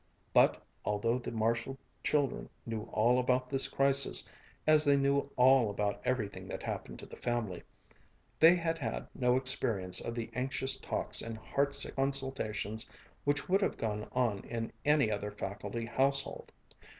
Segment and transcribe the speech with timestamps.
[0.33, 4.27] But although the Marshall children knew all about this crisis,
[4.65, 7.61] as they knew all about everything that happened to the family,
[8.39, 12.89] they had had no experience of the anxious talks and heartsick consultations
[13.25, 16.51] which would have gone on in any other faculty household.